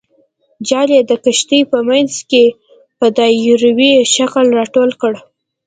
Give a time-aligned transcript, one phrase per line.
[0.67, 2.43] جال یې د کښتۍ په منځ کې
[2.99, 5.13] په دایروي شکل راټول کړ.